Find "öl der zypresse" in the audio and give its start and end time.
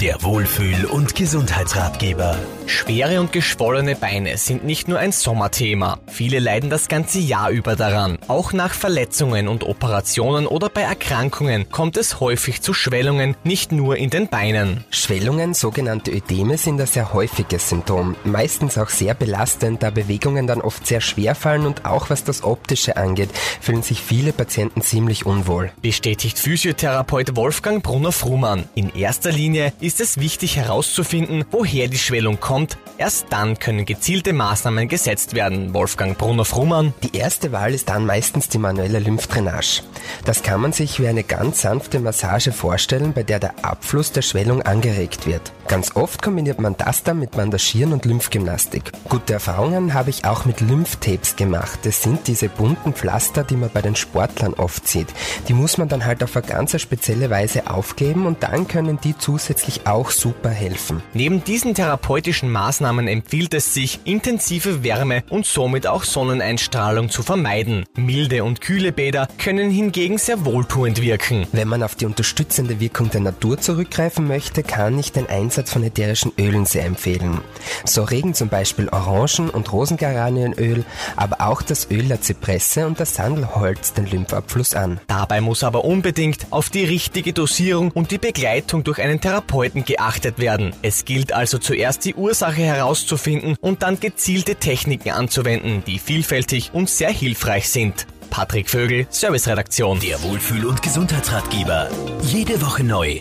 81.90-82.86